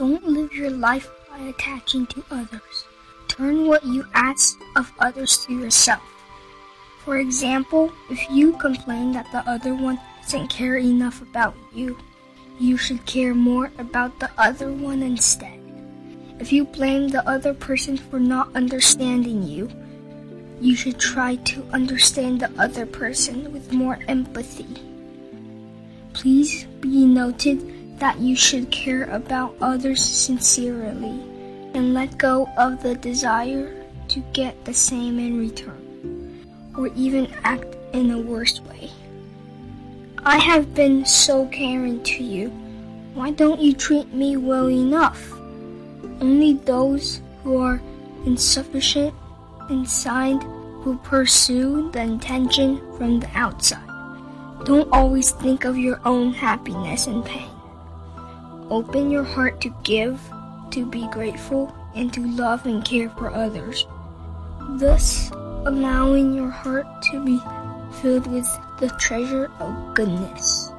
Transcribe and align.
Don't 0.00 0.24
live 0.26 0.54
your 0.54 0.70
life 0.70 1.10
by 1.28 1.36
attaching 1.40 2.06
to 2.06 2.24
others. 2.30 2.86
Turn 3.28 3.66
what 3.66 3.84
you 3.84 4.06
ask 4.14 4.58
of 4.74 4.90
others 4.98 5.44
to 5.44 5.52
yourself. 5.52 6.00
For 7.04 7.18
example, 7.18 7.92
if 8.08 8.18
you 8.30 8.56
complain 8.56 9.12
that 9.12 9.30
the 9.30 9.46
other 9.46 9.74
one 9.74 10.00
doesn't 10.22 10.48
care 10.48 10.78
enough 10.78 11.20
about 11.20 11.54
you, 11.74 11.98
you 12.58 12.78
should 12.78 13.04
care 13.04 13.34
more 13.34 13.72
about 13.76 14.18
the 14.20 14.30
other 14.38 14.72
one 14.72 15.02
instead. 15.02 15.60
If 16.38 16.50
you 16.50 16.64
blame 16.64 17.08
the 17.08 17.28
other 17.28 17.52
person 17.52 17.98
for 17.98 18.18
not 18.18 18.56
understanding 18.56 19.42
you, 19.42 19.68
you 20.62 20.76
should 20.76 20.98
try 20.98 21.36
to 21.52 21.62
understand 21.74 22.40
the 22.40 22.50
other 22.58 22.86
person 22.86 23.52
with 23.52 23.74
more 23.74 23.98
empathy. 24.08 24.80
Please 26.14 26.64
be 26.80 27.04
noted 27.04 27.79
that 28.00 28.18
you 28.18 28.34
should 28.34 28.70
care 28.70 29.04
about 29.10 29.54
others 29.60 30.02
sincerely 30.04 31.20
and 31.74 31.94
let 31.94 32.18
go 32.18 32.48
of 32.58 32.82
the 32.82 32.96
desire 32.96 33.84
to 34.08 34.20
get 34.32 34.64
the 34.64 34.74
same 34.74 35.18
in 35.18 35.38
return, 35.38 36.44
or 36.76 36.88
even 36.96 37.32
act 37.44 37.76
in 37.92 38.08
the 38.08 38.18
worst 38.18 38.64
way. 38.64 38.90
I 40.24 40.38
have 40.38 40.74
been 40.74 41.04
so 41.04 41.46
caring 41.46 42.02
to 42.02 42.24
you. 42.24 42.48
Why 43.14 43.30
don't 43.30 43.60
you 43.60 43.72
treat 43.72 44.12
me 44.12 44.36
well 44.36 44.68
enough? 44.68 45.32
Only 46.20 46.54
those 46.54 47.20
who 47.44 47.58
are 47.58 47.80
insufficient 48.26 49.14
inside 49.68 50.42
will 50.84 50.98
pursue 51.04 51.90
the 51.92 52.00
intention 52.00 52.78
from 52.96 53.20
the 53.20 53.30
outside. 53.34 53.86
Don't 54.64 54.90
always 54.92 55.30
think 55.30 55.64
of 55.64 55.78
your 55.78 56.00
own 56.04 56.32
happiness 56.32 57.06
and 57.06 57.24
pain. 57.24 57.50
Open 58.70 59.10
your 59.10 59.24
heart 59.24 59.60
to 59.62 59.74
give, 59.82 60.20
to 60.70 60.86
be 60.86 61.08
grateful, 61.08 61.74
and 61.94 62.12
to 62.14 62.24
love 62.24 62.66
and 62.66 62.84
care 62.84 63.10
for 63.10 63.34
others. 63.34 63.86
Thus, 64.78 65.30
allowing 65.66 66.34
your 66.34 66.50
heart 66.50 66.86
to 67.10 67.24
be 67.24 67.40
filled 68.00 68.28
with 68.28 68.46
the 68.78 68.88
treasure 69.00 69.50
of 69.58 69.94
goodness. 69.94 70.72